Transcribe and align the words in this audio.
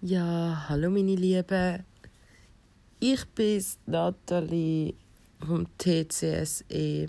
Ja, 0.00 0.66
hallo 0.68 0.90
meine 0.90 1.16
Lieben. 1.16 1.84
Ich 3.00 3.26
bin 3.30 3.64
Nathalie 3.86 4.94
vom 5.44 5.66
TCSE. 5.76 7.08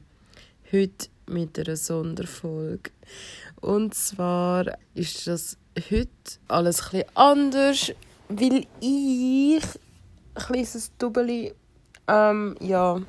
Heute 0.71 1.07
mit 1.27 1.59
einer 1.59 1.75
Sonderfolge. 1.75 2.89
Und 3.61 3.93
zwar 3.93 4.75
ist 4.95 5.27
das 5.27 5.55
heute 5.91 6.09
alles 6.47 6.91
etwas 6.91 7.05
anders, 7.13 7.91
weil 8.27 8.65
ich 8.79 9.63
ein 9.63 10.43
kleines 10.43 10.91
Double 10.97 11.53
ähm, 12.07 12.55
ja, 12.59 12.99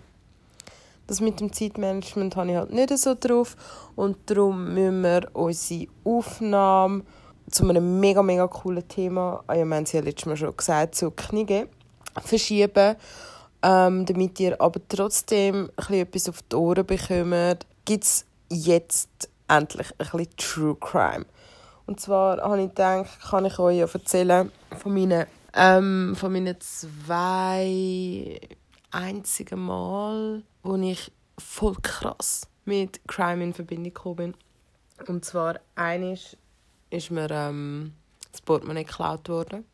das 1.06 1.22
mit 1.22 1.40
dem 1.40 1.54
Zeitmanagement 1.54 2.36
habe 2.36 2.50
ich 2.50 2.56
halt 2.56 2.72
nicht 2.74 2.98
so 2.98 3.16
drauf 3.18 3.56
und 3.96 4.18
darum 4.26 4.74
müssen 4.74 5.00
wir 5.00 5.30
unsere 5.32 5.86
Aufnahme 6.04 7.02
zu 7.50 7.68
einem 7.68 8.00
mega, 8.00 8.22
mega 8.22 8.46
coolen 8.46 8.86
Thema, 8.86 9.42
ah 9.46 9.54
ja, 9.54 9.64
wir 9.64 9.76
haben 9.76 9.84
es 9.84 9.92
ja 9.92 10.00
letztes 10.00 10.26
Mal 10.26 10.36
schon 10.36 10.56
gesagt, 10.56 10.94
zu 10.94 11.10
Kniege, 11.10 11.68
verschieben, 12.22 12.96
ähm, 13.62 14.06
damit 14.06 14.40
ihr 14.40 14.60
aber 14.60 14.80
trotzdem 14.88 15.70
etwas 15.88 16.28
auf 16.28 16.42
die 16.42 16.56
Ohren 16.56 16.86
bekommt, 16.86 17.66
gibt 17.84 18.04
es 18.04 18.24
jetzt 18.50 19.28
endlich 19.48 19.90
ein 19.98 20.06
bisschen 20.10 20.36
True 20.36 20.76
Crime. 20.80 21.26
Und 21.86 22.00
zwar 22.00 22.38
habe 22.38 22.62
ich 22.62 22.68
gedacht, 22.68 23.20
kann 23.20 23.44
ich 23.44 23.58
euch 23.58 23.78
ja 23.78 23.86
erzählen 23.92 24.50
von 24.78 24.94
meinen, 24.94 25.26
ähm, 25.54 26.14
von 26.16 26.32
meinen 26.32 26.56
zwei 26.60 28.40
einzigen 28.92 29.60
Mal, 29.60 30.42
wo 30.62 30.76
ich 30.76 31.10
voll 31.38 31.74
krass 31.82 32.42
mit 32.64 33.00
Crime 33.08 33.42
in 33.42 33.54
Verbindung 33.54 33.92
gekommen 33.92 34.16
bin. 34.16 34.34
Und 35.08 35.24
zwar 35.24 35.58
eines 35.74 36.36
ist 36.90 37.10
mir 37.10 37.30
ähm, 37.30 37.92
das 38.30 38.40
Portemonnaie 38.40 38.84
geklaut 38.84 39.28
worden. 39.28 39.64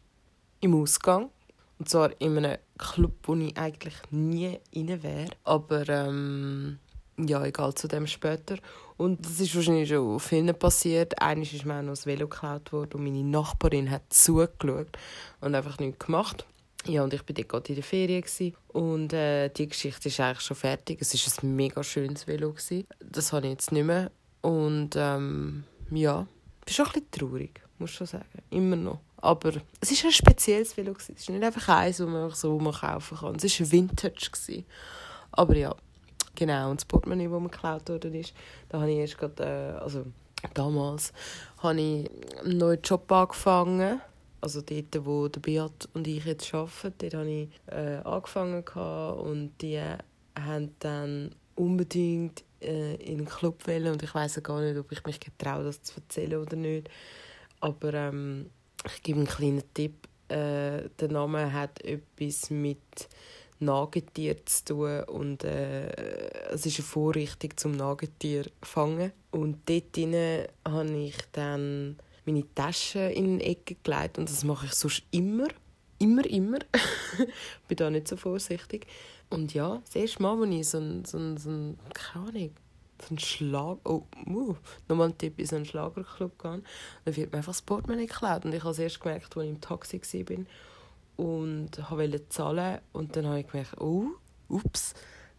Im 0.61 0.75
Ausgang. 0.75 1.30
Und 1.79 1.89
zwar 1.89 2.19
in 2.20 2.39
einem 2.39 2.58
Club, 2.78 3.12
wo 3.25 3.34
ich 3.34 3.56
eigentlich 3.58 3.95
nie 4.11 4.58
rein 4.75 5.03
wäre. 5.03 5.31
Aber 5.45 5.89
ähm, 5.89 6.78
ja, 7.19 7.45
egal, 7.45 7.75
zu 7.75 7.89
dem 7.89 8.06
später. 8.06 8.56
Und 8.97 9.25
das 9.25 9.41
ist 9.41 9.55
wahrscheinlich 9.55 9.89
schon 9.89 10.20
vielen 10.20 10.58
passiert. 10.58 11.20
Eines 11.20 11.53
ist 11.53 11.67
mir 11.67 11.78
auch 11.78 11.83
noch 11.83 11.92
das 11.92 12.06
Velo 12.06 12.28
geklaut 12.28 12.73
worden 12.73 12.95
und 12.95 13.05
meine 13.05 13.25
Nachbarin 13.25 13.91
hat 13.91 14.03
zugeschaut 14.11 14.98
und 15.41 15.55
einfach 15.55 15.78
nichts 15.78 16.06
gemacht. 16.06 16.47
Ja, 16.86 17.03
und 17.03 17.12
ich 17.12 17.20
war 17.20 17.34
dort 17.34 17.48
gerade 17.48 17.69
in 17.69 17.75
der 17.75 17.84
Ferien. 17.84 18.25
Und 18.69 19.12
äh, 19.12 19.48
die 19.48 19.69
Geschichte 19.69 20.08
ist 20.08 20.20
eigentlich 20.20 20.41
schon 20.41 20.56
fertig. 20.56 20.98
Es 21.01 21.12
war 21.14 21.45
ein 21.45 21.56
mega 21.56 21.83
schönes 21.83 22.27
Velo. 22.27 22.55
Das 23.01 23.33
habe 23.33 23.47
ich 23.47 23.53
jetzt 23.53 23.73
nicht 23.73 23.84
mehr. 23.84 24.11
Und 24.41 24.91
ähm, 24.95 25.64
ja, 25.91 26.27
bin 26.67 26.75
schon 26.75 26.86
ein 26.86 26.92
bisschen 26.92 27.11
traurig, 27.11 27.62
muss 27.78 27.91
ich 27.91 27.97
schon 27.97 28.06
sagen. 28.06 28.42
Immer 28.50 28.77
noch. 28.77 29.00
Aber 29.19 29.55
es 29.81 30.03
war 30.03 30.11
ein 30.11 30.12
spezielles 30.12 30.77
Velo. 30.77 30.95
Es 30.98 31.08
ist 31.08 31.31
nicht 31.31 31.42
einfach 31.42 31.69
eins, 31.69 31.97
das 31.97 32.06
man 32.06 32.31
so 32.31 32.58
kaufen 32.58 33.17
kann. 33.17 33.36
Es 33.36 33.61
war 33.61 33.73
Vintage. 33.73 34.31
Gewesen. 34.31 34.67
Aber 35.33 35.56
ja, 35.56 35.75
genau. 36.34 36.70
Und 36.70 36.81
das 36.81 36.84
Portemonnaie, 36.84 37.28
das 37.28 37.41
mir 37.41 37.48
geklaut 37.48 37.89
wurde, 37.89 38.08
ist, 38.08 38.34
da 38.69 38.81
habe 38.81 38.91
ich 38.91 38.98
erst 38.98 39.17
gerade, 39.17 39.42
äh, 39.78 39.83
also 39.83 40.05
damals, 40.53 41.12
habe 41.58 41.81
ich 41.81 42.11
einen 42.45 42.58
neuen 42.58 42.83
Job 42.83 43.11
angefangen 43.11 44.03
also 44.47 44.61
dort, 44.61 45.05
wo 45.05 45.28
der 45.28 45.41
Beat 45.41 45.89
und 45.95 46.06
ich 46.06 46.25
jetzt 46.25 46.55
arbeiten, 46.55 46.95
dort 46.98 47.14
habe 47.14 47.28
ich 47.28 47.48
äh, 47.67 47.97
angefangen 48.05 48.62
und 48.62 49.53
die 49.61 49.80
haben 50.39 50.75
dann 50.78 51.34
unbedingt 51.56 52.44
äh, 52.60 52.94
in 52.96 53.18
einen 53.18 53.26
Club 53.26 53.66
wollen 53.66 53.92
und 53.92 54.02
ich 54.02 54.14
weiß 54.14 54.42
gar 54.42 54.60
nicht, 54.60 54.78
ob 54.78 54.90
ich 54.92 55.04
mich 55.04 55.20
getraue, 55.20 55.64
das 55.64 55.82
zu 55.82 55.96
erzählen 55.96 56.40
oder 56.40 56.56
nicht. 56.56 56.88
Aber 57.60 57.92
ähm, 57.94 58.50
ich 58.84 59.02
gebe 59.02 59.18
einen 59.18 59.28
kleinen 59.28 59.62
Tipp. 59.74 60.08
Äh, 60.28 60.88
der 61.00 61.08
Name 61.08 61.52
hat 61.52 61.80
etwas 61.82 62.50
mit 62.50 63.08
Nagetier 63.58 64.44
zu 64.44 64.64
tun 64.64 65.02
und 65.04 65.44
äh, 65.44 65.88
es 66.50 66.66
ist 66.66 66.78
eine 66.78 66.86
Vorrichtung 66.86 67.56
zum 67.56 67.72
Nagetier 67.72 68.45
fangen. 68.62 69.12
Und 69.30 69.68
dort 69.68 69.96
habe 69.96 70.96
ich 70.98 71.16
dann 71.33 71.96
meine 72.27 72.55
Tasche 72.55 73.00
in 73.00 73.39
die 73.39 73.45
Ecke 73.45 73.77
gelegt 73.83 74.18
und 74.18 74.28
das 74.28 74.45
mache 74.45 74.66
ich 74.66 74.72
sonst 74.72 75.05
immer, 75.11 75.48
immer, 75.98 76.24
immer. 76.27 76.58
ich 76.58 77.27
bin 77.68 77.77
da 77.77 77.90
nicht 77.90 78.08
so 78.08 78.17
vorsichtig. 78.17 78.86
Und 79.30 79.55
ja, 79.55 79.80
das 79.84 79.96
erste 79.96 80.23
Mal, 80.23 80.40
als 80.40 80.55
ich 80.55 80.68
so 80.68 80.79
ein, 80.79 81.05
so 81.05 81.18
ein, 81.18 81.36
so 81.36 81.51
ein 81.51 81.79
keine 81.95 82.29
Ahnung, 82.29 82.51
so 83.02 83.14
ein 83.14 83.18
Schlag... 83.18 83.79
Oh, 83.84 84.05
uh, 84.27 84.57
nochmal 84.89 85.08
ein 85.08 85.18
Tipp, 85.18 85.39
in 85.39 85.46
so 85.46 85.57
einen 85.57 85.64
Schlagerclub 85.64 86.39
gehen, 86.40 86.64
dann 87.05 87.17
wird 87.17 87.33
mir 87.33 87.39
einfach 87.39 87.52
das 87.52 87.62
Portemonnaie 87.62 88.07
geklaut. 88.07 88.45
Und 88.45 88.55
ich 88.55 88.61
habe 88.61 88.70
es 88.70 88.79
erst 88.79 89.01
gemerkt, 89.01 89.36
als 89.36 89.45
ich 89.45 89.51
im 89.51 89.61
Taxi 89.61 90.01
war 90.29 90.45
und 91.17 91.90
wollte 91.90 92.28
zahlen. 92.28 92.80
Und 92.92 93.17
dann 93.17 93.27
habe 93.27 93.40
ich 93.40 93.46
gemerkt, 93.46 93.80
oh, 93.80 94.11
ups, 94.48 94.95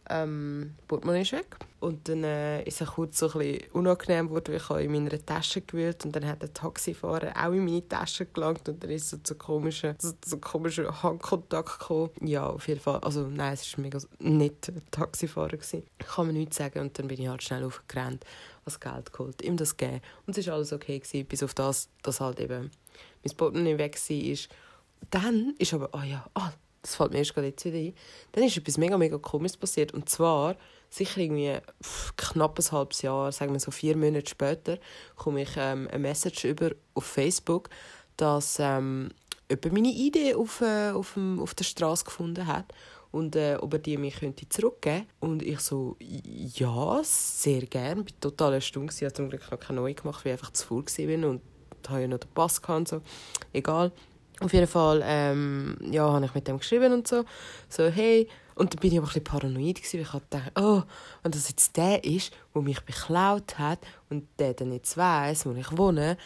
ähm, 0.09 0.75
Portemonnaie 0.87 1.21
ist 1.21 1.31
weg. 1.31 1.57
Und 1.79 2.09
dann 2.09 2.23
äh, 2.23 2.63
ist 2.63 2.81
es 2.81 2.87
kurz 2.87 3.19
so 3.19 3.31
ein 3.31 3.37
bisschen 3.39 3.71
unangenehm 3.71 4.27
geworden, 4.27 4.59
weil 4.67 4.79
ich 4.79 4.85
in 4.85 4.91
meiner 4.91 5.25
Tasche 5.25 5.61
gewühlt 5.61 6.03
und 6.05 6.15
dann 6.15 6.25
hat 6.25 6.41
der 6.41 6.51
Taxifahrer 6.51 7.33
auch 7.35 7.51
in 7.51 7.65
meine 7.65 7.87
Tasche 7.87 8.25
gelangt 8.25 8.67
und 8.67 8.83
dann 8.83 8.89
ist 8.89 9.09
so 9.09 9.17
zu 9.17 9.35
komischen, 9.35 9.95
so, 9.99 10.11
so 10.25 10.37
komischen 10.37 11.03
Handkontakt 11.03 11.79
gekommen. 11.79 12.09
Ja, 12.21 12.47
auf 12.47 12.67
jeden 12.67 12.79
Fall. 12.79 12.99
Also 13.01 13.27
nein, 13.27 13.53
es 13.53 13.77
war 13.77 13.83
mega 13.83 13.99
nicht 14.19 14.71
Taxifahrer. 14.91 15.57
Gewesen. 15.57 15.83
Ich 15.99 16.07
kann 16.07 16.27
mir 16.27 16.33
nichts 16.33 16.57
sagen 16.57 16.79
und 16.79 16.97
dann 16.97 17.07
bin 17.07 17.21
ich 17.21 17.27
halt 17.27 17.43
schnell 17.43 17.63
aufgerannt, 17.63 18.25
was 18.65 18.79
Geld 18.79 19.13
geholt, 19.13 19.41
ihm 19.43 19.55
das 19.55 19.77
gegeben. 19.77 20.01
Und 20.25 20.37
es 20.37 20.47
war 20.47 20.55
alles 20.55 20.73
okay, 20.73 20.99
gewesen, 20.99 21.25
bis 21.25 21.43
auf 21.43 21.53
das, 21.53 21.89
dass 22.01 22.19
halt 22.19 22.39
eben 22.39 22.71
mein 23.23 23.37
Portemonnaie 23.37 23.77
weg 23.77 23.97
war. 23.97 24.37
Dann 25.11 25.53
ist 25.59 25.73
aber, 25.73 25.89
oh 25.93 26.01
ja, 26.03 26.25
oh, 26.33 26.49
das 26.87 26.95
fällt 26.95 27.11
mir 27.11 27.19
erst 27.19 27.33
gerade 27.33 27.47
jetzt 27.47 27.65
wieder 27.65 27.77
ein, 27.77 27.93
dann 28.31 28.43
ist 28.45 28.55
etwas 28.55 28.77
mega, 28.77 28.97
mega 28.97 29.17
komisches 29.17 29.57
passiert. 29.57 29.93
Und 29.93 30.07
zwar, 30.07 30.55
sicher 30.89 31.19
irgendwie 31.19 31.57
pff, 31.83 32.15
knapp 32.15 32.57
ein 32.57 32.71
halbes 32.71 33.01
Jahr, 33.01 33.31
sagen 33.33 33.51
wir 33.51 33.59
so 33.59 33.71
vier 33.71 33.97
Monate 33.97 34.29
später, 34.29 34.77
komme 35.15 35.41
ich 35.41 35.49
ähm, 35.57 35.89
eine 35.91 35.99
Message 35.99 36.45
über 36.45 36.71
auf 36.93 37.03
Facebook, 37.03 37.69
dass 38.15 38.57
ähm, 38.59 39.09
jemand 39.49 39.73
meine 39.73 39.89
Idee 39.89 40.35
auf, 40.35 40.61
äh, 40.61 40.91
auf, 40.91 41.15
dem, 41.15 41.41
auf 41.41 41.53
der 41.55 41.65
Straße 41.65 42.05
gefunden 42.05 42.47
hat 42.47 42.73
und 43.11 43.35
äh, 43.35 43.57
ob 43.59 43.73
er 43.73 43.79
die 43.79 43.97
mir 43.97 44.11
könnte 44.11 44.47
zurückgeben 44.47 45.07
Und 45.19 45.43
ich 45.43 45.59
so, 45.59 45.97
ja, 45.99 47.01
sehr 47.03 47.65
gerne. 47.65 48.05
Ich 48.07 48.13
war 48.13 48.21
total 48.21 48.53
erstaunt. 48.53 48.93
Ich 48.93 49.03
habe 49.03 49.13
zum 49.13 49.29
Glück 49.29 49.51
noch 49.51 49.59
keine 49.59 49.81
neue 49.81 49.93
gemacht, 49.93 50.23
weil 50.23 50.33
ich 50.33 50.39
einfach 50.39 50.53
zu 50.53 50.67
faul 50.67 50.85
war 50.85 51.29
und 51.29 51.41
habe 51.89 52.01
ja 52.01 52.07
noch 52.07 52.19
den 52.19 52.29
Pass 52.33 52.61
gehabt. 52.61 52.87
So. 52.87 53.01
Egal. 53.51 53.91
Auf 54.39 54.53
jeden 54.53 54.67
Fall 54.67 55.01
ähm, 55.03 55.77
ja, 55.91 56.11
habe 56.11 56.25
ich 56.25 56.35
mit 56.35 56.47
dem 56.47 56.59
geschrieben 56.59 56.93
und 56.93 57.07
so. 57.07 57.23
So, 57.69 57.87
hey. 57.87 58.27
Und 58.55 58.73
dann 58.73 58.79
bin 58.79 58.91
ich 58.91 58.97
aber 58.97 59.05
ein 59.05 59.09
bisschen 59.09 59.23
paranoid, 59.23 59.93
weil 59.93 60.01
ich 60.01 60.07
dachte, 60.07 60.51
oh, 60.59 60.81
wenn 61.21 61.31
das 61.31 61.49
jetzt 61.49 61.77
der 61.77 62.03
ist, 62.03 62.31
der 62.55 62.61
mich 62.63 62.79
beklaut 62.81 63.59
hat 63.59 63.79
und 64.09 64.27
der 64.39 64.55
dann 64.55 64.71
jetzt 64.73 64.97
weiss, 64.97 65.45
wo 65.45 65.53
ich 65.53 65.77
wohne, 65.77 66.17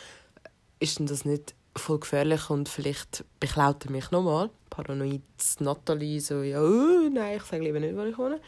ist 0.80 1.00
denn 1.00 1.08
das 1.08 1.26
nicht 1.26 1.54
voll 1.76 2.00
gefährlich 2.00 2.50
und 2.50 2.70
vielleicht 2.70 3.26
beklaut 3.40 3.86
er 3.86 3.92
mich 3.92 4.12
nochmal. 4.12 4.50
Paranoid 4.70 5.22
Natalie 5.60 6.22
so, 6.22 6.42
ja, 6.42 6.62
oh, 6.62 7.10
nein, 7.12 7.38
ich 7.38 7.44
sage 7.44 7.64
lieber 7.64 7.80
nicht, 7.80 7.96
wo 7.96 8.04
ich 8.04 8.18
wohne. 8.18 8.40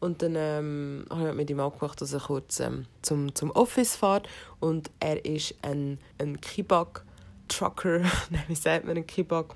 Und 0.00 0.22
dann 0.22 0.34
ähm, 0.36 1.04
habe 1.10 1.30
ich 1.30 1.34
mit 1.34 1.50
ihm 1.50 1.60
abgemacht, 1.60 2.00
dass 2.00 2.14
er 2.14 2.20
kurz 2.20 2.60
ähm, 2.60 2.86
zum, 3.02 3.34
zum 3.34 3.50
Office 3.50 3.96
fährt. 3.96 4.28
Und 4.58 4.90
er 4.98 5.24
ist 5.24 5.54
ein, 5.62 5.98
ein 6.18 6.40
Kibak 6.40 7.04
Trucker, 7.50 8.02
wie 8.48 8.54
sagt 8.54 8.86
man, 8.86 8.96
ein 8.96 9.06
Kibak, 9.06 9.54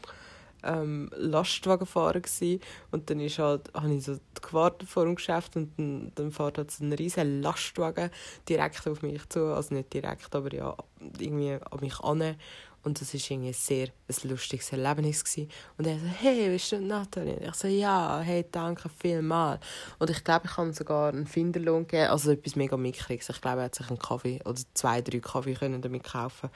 ähm, 0.62 1.10
Lastwagenfahrer 1.16 2.21
gewesen. 2.21 2.60
und 2.91 3.09
dann 3.10 3.21
ist 3.21 3.38
halt, 3.38 3.71
habe 3.75 3.93
ich 3.93 4.05
so 4.05 4.19
gewartet 4.41 4.88
vor 4.88 5.05
dem 5.05 5.15
Geschäft 5.15 5.56
und 5.56 5.78
dann, 5.78 6.12
dann 6.15 6.33
fährt 6.33 6.59
halt 6.59 6.71
so 6.71 6.84
ein 6.84 6.93
riesen 6.93 7.43
Lastwagen 7.43 8.10
direkt 8.49 8.87
auf 8.87 9.03
mich 9.03 9.28
zu, 9.28 9.54
also 9.54 9.75
nicht 9.75 9.93
direkt, 9.93 10.34
aber 10.34 10.53
ja, 10.54 10.77
irgendwie 11.19 11.53
an 11.53 11.81
mich 11.81 12.00
an 12.00 12.37
und 12.84 13.00
das 13.00 13.15
war 13.15 13.21
irgendwie 13.31 13.53
sehr 13.54 13.86
ein 13.86 14.28
lustiges 14.28 14.71
Erlebnis. 14.71 15.24
Gewesen. 15.24 15.48
Und 15.78 15.86
er 15.86 15.98
so, 15.98 16.07
hey, 16.07 16.51
bist 16.51 16.71
du 16.71 16.80
Nathalie? 16.80 17.41
Ich 17.48 17.54
so, 17.54 17.66
ja, 17.66 18.21
hey, 18.21 18.45
danke 18.51 18.91
vielmals. 18.91 19.65
Und 19.98 20.10
ich 20.10 20.22
glaube, 20.22 20.45
ich 20.45 20.57
habe 20.57 20.69
ihm 20.69 20.74
sogar 20.74 21.09
einen 21.09 21.27
Finderlohn 21.27 21.86
gegeben, 21.86 22.10
also 22.10 22.30
etwas 22.30 22.57
mega 22.57 22.77
mickriges. 22.77 23.30
Ich 23.30 23.41
glaube, 23.41 23.60
er 23.60 23.65
hat 23.65 23.74
sich 23.74 23.89
einen 23.89 23.98
Kaffee 23.98 24.39
oder 24.45 24.60
zwei, 24.74 25.01
drei 25.01 25.21
Kaffee 25.21 25.54
können 25.54 25.80
damit 25.80 26.04
kaufen 26.04 26.51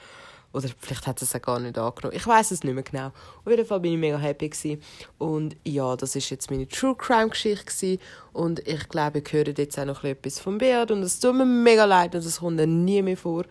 oder 0.51 0.67
vielleicht 0.79 1.05
hat 1.05 1.21
es 1.21 1.35
auch 1.35 1.41
gar 1.41 1.59
nicht 1.59 1.77
angenommen. 1.77 2.15
Ich 2.15 2.25
weiß 2.25 2.51
es 2.51 2.63
nicht 2.63 2.73
mehr 2.73 2.83
genau. 2.83 3.07
Auf 3.07 3.47
jeden 3.47 3.65
Fall 3.65 3.79
bin 3.79 3.93
ich 3.93 3.99
mega 3.99 4.17
happy 4.17 4.49
gewesen. 4.49 4.81
Und 5.17 5.55
ja, 5.63 5.95
das 5.95 6.15
ist 6.15 6.29
jetzt 6.29 6.49
meine 6.49 6.67
True 6.67 6.95
Crime 6.95 7.29
Geschichte 7.29 7.99
Und 8.33 8.67
ich 8.67 8.89
glaube, 8.89 9.19
ihr 9.19 9.31
hört 9.31 9.57
jetzt 9.57 9.77
auch 9.77 9.85
noch 9.85 10.03
etwas 10.03 10.39
vom 10.39 10.57
Beat 10.57 10.91
und 10.91 11.03
es 11.03 11.19
tut 11.19 11.35
mir 11.35 11.45
mega 11.45 11.85
leid 11.85 12.15
und 12.15 12.25
das 12.25 12.39
kommt 12.39 12.57
nie 12.57 13.01
mehr 13.01 13.17
vor. 13.17 13.45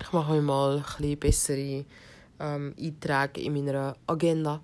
Ich 0.00 0.12
mache 0.12 0.34
mir 0.34 0.42
mal 0.42 0.84
ein 0.98 1.18
bessere 1.18 1.84
ähm, 2.40 2.74
Einträge 2.78 3.40
in 3.40 3.54
meiner 3.54 3.96
Agenda. 4.06 4.60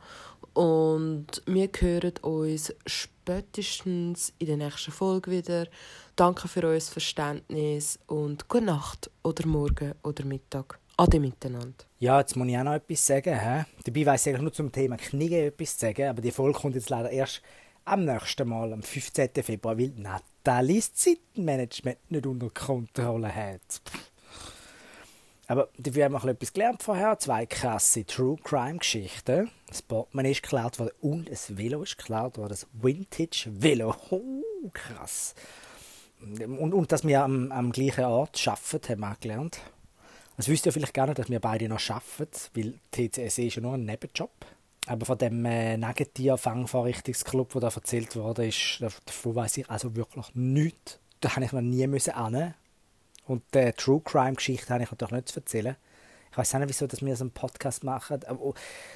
Und 0.52 1.42
wir 1.46 1.70
hören 1.78 2.14
uns 2.22 2.74
spätestens 2.84 4.32
in 4.38 4.48
der 4.48 4.56
nächsten 4.56 4.90
Folge 4.90 5.30
wieder. 5.30 5.66
Danke 6.16 6.48
für 6.48 6.64
euer 6.64 6.80
Verständnis 6.80 7.98
und 8.06 8.48
gute 8.48 8.64
Nacht 8.64 9.10
oder 9.22 9.46
Morgen 9.46 9.94
oder 10.02 10.24
Mittag. 10.24 10.78
Ade 11.00 11.18
miteinander. 11.18 11.86
Ja, 11.98 12.20
jetzt 12.20 12.36
muss 12.36 12.46
ich 12.46 12.58
auch 12.58 12.62
noch 12.62 12.74
etwas 12.74 13.06
sagen. 13.06 13.40
He? 13.40 13.64
Dabei 13.84 14.04
weiss 14.04 14.26
ich 14.26 14.34
eigentlich 14.34 14.42
nur 14.42 14.52
zum 14.52 14.70
Thema 14.70 14.98
Kniege 14.98 15.46
etwas 15.46 15.78
zu 15.78 15.86
sagen, 15.86 16.10
aber 16.10 16.20
die 16.20 16.30
Folge 16.30 16.58
kommt 16.58 16.74
jetzt 16.74 16.90
leider 16.90 17.10
erst 17.10 17.40
am 17.86 18.04
nächsten 18.04 18.46
Mal, 18.46 18.70
am 18.74 18.82
15. 18.82 19.30
Februar, 19.42 19.78
weil 19.78 19.94
Natalie's 19.96 20.92
Zeitmanagement 20.92 21.96
nicht 22.10 22.26
unter 22.26 22.50
Kontrolle 22.50 23.34
hat. 23.34 23.80
Aber 25.46 25.70
dafür 25.78 26.04
haben 26.04 26.12
wir 26.12 26.24
etwas 26.26 26.52
gelernt 26.52 26.82
vorher. 26.82 27.18
Zwei 27.18 27.46
krasse 27.46 28.04
True 28.04 28.36
Crime 28.44 28.76
Geschichten. 28.76 29.50
Das 29.68 29.80
Portemonnaie 29.80 30.32
ist 30.32 30.42
geklaut 30.42 30.78
worden 30.78 30.92
und 31.00 31.30
ein 31.30 31.56
Velo 31.56 31.82
ist 31.82 31.96
geklaut 31.96 32.36
worden. 32.36 32.50
Das 32.50 32.66
Vintage 32.74 33.46
Velo. 33.46 33.96
Oh, 34.10 34.68
krass. 34.74 35.34
Und, 36.20 36.74
und 36.74 36.92
dass 36.92 37.04
wir 37.04 37.24
am, 37.24 37.50
am 37.52 37.72
gleichen 37.72 38.04
Ort 38.04 38.46
arbeiten, 38.46 38.86
haben 38.90 39.00
wir 39.00 39.12
auch 39.12 39.20
gelernt. 39.20 39.62
Das 40.36 40.48
wisst 40.48 40.66
ihr 40.66 40.72
vielleicht 40.72 40.96
nicht, 40.96 41.18
dass 41.18 41.28
wir 41.28 41.40
beide 41.40 41.68
noch 41.68 41.80
arbeiten, 41.90 42.40
weil 42.54 42.74
TCSE 42.90 43.42
ist 43.42 43.56
ja 43.56 43.62
nur 43.62 43.74
ein 43.74 43.84
Nebenjob. 43.84 44.30
Aber 44.86 45.04
von 45.06 45.18
dem 45.18 45.44
äh, 45.44 45.76
Negatier-Fangvorrichtungsclub, 45.76 47.52
der 47.52 47.60
da 47.60 47.68
erzählt 47.68 48.16
wurde, 48.16 48.46
ist, 48.46 48.80
davon 48.80 49.34
weiß 49.34 49.58
ich 49.58 49.70
also 49.70 49.94
wirklich 49.94 50.34
nichts. 50.34 50.98
Da 51.20 51.36
habe 51.36 51.44
ich 51.44 51.52
noch 51.52 51.60
nie 51.60 51.86
müssen. 51.86 52.14
Und 53.26 53.42
die 53.54 53.58
äh, 53.58 53.72
True 53.72 54.00
Crime-Geschichte 54.02 54.72
habe 54.72 54.82
ich 54.82 54.90
natürlich 54.90 55.12
nicht 55.12 55.28
zu 55.28 55.40
erzählen. 55.40 55.76
Ich 56.32 56.38
weiß 56.38 56.54
nicht, 56.54 56.68
wieso 56.68 56.86
dass 56.86 57.02
wir 57.02 57.16
so 57.16 57.24
einen 57.24 57.32
Podcast 57.32 57.84
machen. 57.84 58.24
Aber 58.26 58.54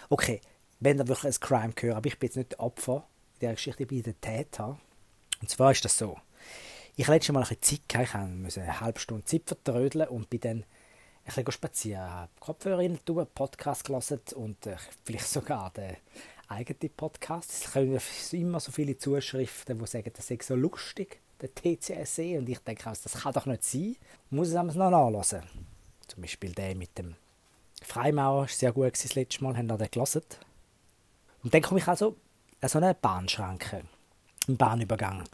okay, 0.09 0.41
wenn 0.81 0.99
da 0.99 1.07
wirklich 1.07 1.35
ein 1.35 1.41
Crime 1.41 1.73
gehört, 1.75 1.97
aber 1.99 2.07
ich 2.07 2.19
bin 2.19 2.29
jetzt 2.29 2.37
nicht 2.37 2.53
der 2.53 2.61
Opfer 2.61 3.07
in 3.35 3.41
dieser 3.41 3.53
Geschichte, 3.55 3.83
ich 3.83 3.89
bin 3.89 4.03
der 4.03 4.21
Täter. 4.21 4.79
Und 5.41 5.51
zwar 5.51 5.73
ist 5.73 5.85
das 5.85 5.99
so. 5.99 6.17
Ich 6.97 7.05
hatte 7.05 7.15
letztes 7.15 7.33
Mal 7.33 7.43
ein 7.43 7.49
bisschen 7.49 7.81
Zeit, 7.89 8.09
ich 8.09 8.15
musste 8.15 8.63
eine 8.63 8.81
halbe 8.81 9.01
Stunde 9.01 9.25
Zeit 9.25 9.43
vertrödeln 9.47 10.09
und 10.09 10.31
bin 10.31 10.41
dann 10.41 10.65
ein 11.25 11.35
bisschen 11.35 11.53
spazieren, 11.53 12.29
Kopfhörer 12.39 12.79
rein, 12.79 12.99
einen 13.09 13.27
Podcast 13.35 13.85
gelesen 13.85 14.21
und 14.35 14.67
äh, 14.67 14.77
vielleicht 15.05 15.27
sogar 15.27 15.71
den 15.71 15.97
eigenen 16.49 16.93
Podcast. 16.95 17.51
Es 17.51 17.73
kommen 17.73 17.99
immer 18.33 18.61
so 18.61 18.73
viele 18.73 18.97
Zuschriften, 18.97 19.79
die 19.79 19.87
sagen, 19.87 20.11
das 20.15 20.27
sei 20.27 20.39
so 20.43 20.55
lustig, 20.55 21.21
der 21.41 21.55
TCSE. 21.55 22.39
Und 22.39 22.49
ich 22.49 22.59
denke, 22.59 22.85
das 22.85 23.13
kann 23.13 23.33
doch 23.33 23.47
nicht 23.47 23.65
sein. 23.65 23.97
Ich 24.27 24.31
muss 24.31 24.49
es 24.49 24.55
noch 24.55 24.91
nachlesen. 24.91 25.43
Zum 26.07 26.21
Beispiel 26.21 26.53
der 26.53 26.75
mit 26.75 26.97
dem 26.99 27.17
Freimaurer, 27.83 28.41
war 28.41 28.49
sehr 28.49 28.73
gut 28.73 28.93
das 28.93 29.15
letzte 29.15 29.43
Mal, 29.43 29.57
haben 29.57 29.69
wir 29.69 29.79
den 29.79 29.91
gelesen. 29.91 30.23
Und 31.43 31.53
dann 31.53 31.63
komme 31.63 31.81
ich 31.81 31.89
also 31.89 32.17
an 32.61 32.69
so 32.69 32.79
eine 32.79 32.95
Bahnschranke, 32.95 33.83
einen 34.47 34.57
Bahnübergang 34.57 35.25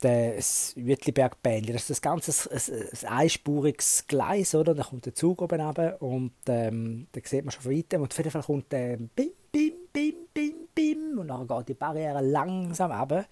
das 0.00 0.72
Jütliberg-Bändli. 0.76 1.72
Das 1.72 1.88
ist 1.88 2.06
ein, 2.06 2.20
ein 2.20 3.08
einspuriges 3.08 4.04
Gleis, 4.06 4.54
oder? 4.54 4.74
Da 4.74 4.82
kommt 4.82 5.06
der 5.06 5.14
Zug 5.14 5.42
oben 5.42 5.60
runter 5.60 6.00
und 6.00 6.32
ähm, 6.46 7.06
da 7.12 7.20
sieht 7.24 7.44
man 7.44 7.52
schon 7.52 7.62
von 7.62 7.72
weitem. 7.72 8.02
Und 8.02 8.12
auf 8.12 8.18
jeden 8.18 8.30
Fall 8.30 8.42
kommt 8.42 8.72
der 8.72 8.94
ähm, 8.94 9.10
Bim, 9.14 9.30
Bim, 9.52 9.72
Bim, 9.92 10.14
Bim, 10.32 10.54
Bim 10.74 11.18
und 11.18 11.28
dann 11.28 11.46
geht 11.46 11.68
die 11.68 11.74
Barriere 11.74 12.20
langsam 12.20 12.92
runter. 12.92 13.26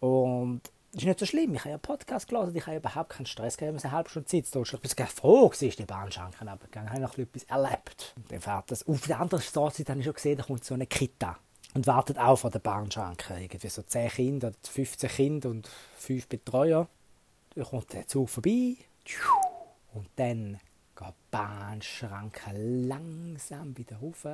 Und 0.00 0.62
das 0.92 1.02
ist 1.02 1.06
nicht 1.08 1.18
so 1.18 1.26
schlimm. 1.26 1.54
Ich 1.54 1.60
habe 1.60 1.70
ja 1.70 1.74
einen 1.74 1.82
Podcast 1.82 2.28
gelesen, 2.28 2.54
ich 2.54 2.66
habe 2.66 2.76
überhaupt 2.76 3.10
keinen 3.10 3.26
Stress 3.26 3.56
gehabt. 3.56 3.76
Ich 3.76 3.82
habe 3.82 3.88
eine 3.88 3.96
halbe 3.96 4.10
Stunde 4.10 4.28
Zeit. 4.28 4.46
Da 4.52 4.60
Ich 4.60 4.96
bin 4.96 5.06
froh, 5.06 5.50
ist 5.50 5.78
die 5.78 5.84
Bahnschranke 5.84 6.38
runtergegangen. 6.38 6.88
Ich 6.88 6.92
habe 6.94 7.02
noch 7.02 7.18
etwas 7.18 7.42
erlebt. 7.44 8.14
Und 8.16 8.30
dann 8.30 8.40
fährt 8.40 8.70
das. 8.70 8.86
Auf 8.86 9.06
der 9.06 9.20
anderen 9.20 9.42
Straße 9.42 9.84
habe 9.88 9.98
ich 9.98 10.04
schon 10.04 10.14
gesehen, 10.14 10.38
da 10.38 10.44
kommt 10.44 10.64
so 10.64 10.74
eine 10.74 10.86
Kita 10.86 11.38
und 11.74 11.86
wartet 11.86 12.18
auch 12.18 12.36
vor 12.36 12.50
der 12.50 12.60
Bahnschranke. 12.60 13.34
Irgendwie 13.38 13.68
so 13.68 13.82
10 13.82 14.10
Kinder, 14.10 14.52
15 14.62 15.10
Kinder 15.10 15.50
und 15.50 15.68
5 15.98 16.28
Betreuer. 16.28 16.88
Da 17.54 17.64
kommt 17.64 17.92
der 17.92 18.06
Zug 18.06 18.30
vorbei 18.30 18.76
und 19.92 20.08
dann 20.16 20.60
geht 20.96 21.08
die 21.08 21.12
Bahnschranke 21.30 22.52
langsam 22.54 23.76
wieder 23.76 23.96
rauf. 23.96 24.24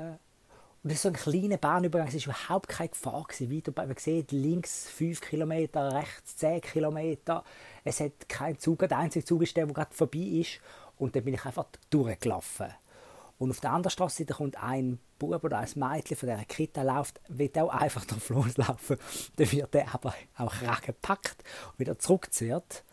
Und 0.82 0.88
das 0.90 0.94
ist 0.94 1.02
so 1.02 1.08
ein 1.08 1.14
kleiner 1.14 1.58
Bahnübergang, 1.58 2.08
es 2.08 2.26
war 2.26 2.34
überhaupt 2.34 2.68
keine 2.68 2.88
Gefahr. 2.88 3.26
Weiter, 3.28 3.72
man 3.76 3.96
sieht 3.98 4.32
links 4.32 4.88
5 4.88 5.20
Kilometer, 5.20 5.94
rechts 5.94 6.36
10 6.38 6.62
Kilometer. 6.62 7.44
Es 7.84 8.00
hat 8.00 8.28
keinen 8.28 8.58
Zug, 8.58 8.78
der 8.78 8.96
einzige 8.96 9.24
Zug 9.24 9.42
ist 9.42 9.56
der, 9.56 9.66
der 9.66 9.74
gerade 9.74 9.94
vorbei 9.94 10.18
ist. 10.18 10.60
Und 10.96 11.14
dann 11.14 11.24
bin 11.24 11.34
ich 11.34 11.44
einfach 11.44 11.66
durchgelaufen. 11.90 12.68
Und 13.40 13.52
auf 13.52 13.60
der 13.60 13.72
anderen 13.72 13.90
Straße 13.90 14.26
kommt 14.26 14.62
ein 14.62 14.98
Bub 15.18 15.42
oder 15.42 15.60
ein 15.60 15.68
Mädchen 15.74 16.14
von 16.14 16.28
dieser 16.28 16.44
Kita 16.44 16.82
läuft, 16.82 17.22
will 17.28 17.50
auch 17.58 17.70
einfach 17.70 18.04
drauf 18.04 18.28
loslaufen. 18.28 18.98
Dann 19.36 19.50
wird 19.50 19.74
er 19.74 19.94
aber 19.94 20.14
auch 20.36 20.82
gepackt 20.82 21.42
und 21.72 21.78
wieder 21.78 21.98
zurückgezehrt. 21.98 22.84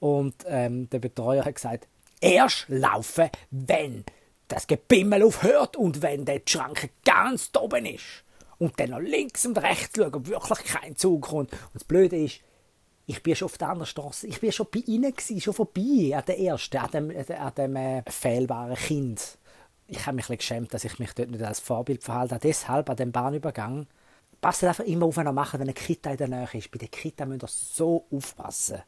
Und 0.00 0.34
ähm, 0.46 0.90
der 0.90 0.98
Betreuer 0.98 1.44
hat 1.44 1.54
gesagt, 1.54 1.86
erst 2.20 2.64
laufen, 2.68 3.30
wenn 3.52 4.04
das 4.48 4.66
Gebimmel 4.66 5.22
aufhört 5.22 5.76
und 5.76 6.02
wenn 6.02 6.24
der 6.24 6.42
Schranke 6.46 6.90
ganz 7.04 7.52
oben 7.56 7.86
ist. 7.86 8.24
Und 8.58 8.80
dann 8.80 8.90
noch 8.90 8.98
links 8.98 9.46
und 9.46 9.56
rechts 9.58 9.96
schauen, 9.96 10.14
ob 10.16 10.26
wirklich 10.26 10.64
kein 10.64 10.96
Zug 10.96 11.22
kommt. 11.22 11.52
Und 11.52 11.74
das 11.74 11.84
Blöde 11.84 12.16
ist, 12.16 12.40
ich 13.06 13.22
bin 13.22 13.36
schon 13.36 13.46
auf 13.46 13.56
der 13.56 13.68
anderen 13.68 13.86
Straße, 13.86 14.26
ich 14.26 14.40
bin 14.40 14.50
schon 14.50 14.66
bei 14.68 14.80
ihnen 14.80 15.14
gewesen, 15.14 15.40
schon 15.40 15.54
vorbei, 15.54 16.10
an 16.16 16.24
der 16.26 16.40
ersten, 16.40 16.78
an 16.78 16.90
dem, 16.90 17.10
an 17.16 17.54
dem 17.54 17.76
äh, 17.76 18.02
fehlbaren 18.10 18.74
Kind 18.74 19.38
ich 19.92 20.06
habe 20.06 20.16
mich 20.16 20.30
ein 20.30 20.38
geschämt, 20.38 20.72
dass 20.72 20.84
ich 20.84 20.98
mich 20.98 21.12
dort 21.12 21.30
nicht 21.30 21.44
als 21.44 21.60
Vorbild 21.60 22.02
verhalte. 22.02 22.38
Deshalb 22.42 22.88
an 22.88 22.96
dem 22.96 23.12
Bahnübergang 23.12 23.86
passt 24.40 24.64
einfach 24.64 24.84
immer 24.84 25.06
auf, 25.06 25.16
wenn 25.18 25.32
machen, 25.34 25.60
wenn 25.60 25.68
eine 25.68 25.74
Kita 25.74 26.12
in 26.12 26.16
der 26.16 26.28
Nähe 26.28 26.48
ist. 26.54 26.70
Bei 26.70 26.78
der 26.78 26.88
Kita 26.88 27.26
müsst 27.26 27.44
ihr 27.44 27.48
so 27.48 28.06
aufpassen. 28.10 28.82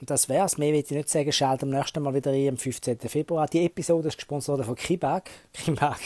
Und 0.00 0.10
das 0.10 0.28
wär's. 0.28 0.58
Mehr 0.58 0.72
will 0.72 0.80
ich 0.80 0.90
nicht 0.90 1.08
sagen. 1.08 1.30
Schaltet 1.30 1.62
am 1.62 1.70
nächsten 1.70 2.02
Mal 2.02 2.12
wieder 2.12 2.32
ein, 2.32 2.48
am 2.48 2.56
15. 2.56 2.98
Februar. 3.00 3.46
Die 3.46 3.64
Episode 3.64 4.08
ist 4.08 4.16
gesponsert 4.16 4.64
von 4.64 4.74
Kibag. 4.74 5.30
Kibag 5.52 6.00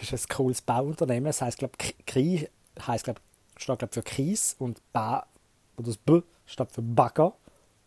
ist 0.00 0.12
ein 0.12 0.34
cooles 0.34 0.62
Bauunternehmen. 0.62 1.26
Das 1.26 1.42
heisst, 1.42 1.58
glaube 1.58 1.76
Kri 2.06 2.48
heisst, 2.86 3.04
glaube 3.04 3.20
steht 3.56 3.78
glaub, 3.78 3.92
für 3.92 4.02
Kies 4.02 4.56
und 4.58 4.80
Ba 4.92 5.26
oder 5.76 5.88
das 5.88 5.98
B 5.98 6.22
steht 6.46 6.72
für 6.72 6.82
Bagger. 6.82 7.34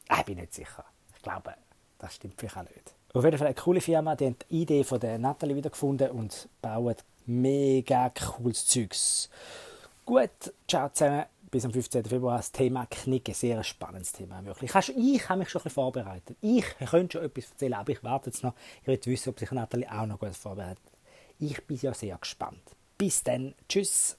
Ah, 0.09 0.19
ich 0.19 0.25
bin 0.25 0.37
nicht 0.37 0.53
sicher. 0.53 0.85
Ich 1.15 1.21
glaube, 1.23 1.55
das 1.97 2.15
stimmt 2.15 2.35
vielleicht 2.37 2.57
auch 2.57 2.63
nicht. 2.63 2.93
Auf 3.15 3.23
jeden 3.23 3.37
Fall 3.37 3.45
eine 3.45 3.55
coole 3.55 3.79
Firma, 3.79 4.15
die 4.15 4.25
haben 4.25 4.37
die 4.49 4.61
Idee 4.63 4.83
von 4.83 4.99
der 4.99 5.19
Natalie 5.19 5.55
wiedergefunden 5.55 6.09
und 6.09 6.49
bauen 6.63 6.95
mega 7.27 8.09
cooles 8.09 8.65
Zeugs. 8.65 9.29
Gut, 10.03 10.31
ciao 10.67 10.89
zusammen. 10.89 11.25
Bis 11.51 11.63
am 11.63 11.71
15. 11.71 12.05
Februar 12.05 12.37
das 12.37 12.51
Thema 12.51 12.87
Knicken. 12.87 13.35
Sehr 13.35 13.57
ein 13.57 13.63
spannendes 13.63 14.13
Thema, 14.13 14.43
wirklich. 14.43 14.71
Ich 14.97 15.29
habe 15.29 15.37
mich 15.37 15.49
schon 15.49 15.61
ein 15.61 15.63
bisschen 15.63 15.69
vorbereitet. 15.69 16.35
Ich 16.41 16.65
könnte 16.89 17.19
schon 17.19 17.25
etwas 17.27 17.51
erzählen, 17.51 17.75
aber 17.75 17.91
ich 17.91 18.03
warte 18.03 18.31
jetzt 18.31 18.41
noch. 18.41 18.55
Ich 18.81 18.87
will 18.87 18.99
wissen, 19.05 19.29
ob 19.29 19.37
sich 19.37 19.51
Natalie 19.51 19.91
auch 19.91 20.07
noch 20.07 20.17
gut 20.17 20.35
vorbereitet. 20.35 20.81
Ich 21.37 21.63
bin 21.67 21.77
ja 21.79 21.93
sehr 21.93 22.17
gespannt. 22.17 22.63
Bis 22.97 23.21
dann. 23.23 23.53
Tschüss. 23.69 24.17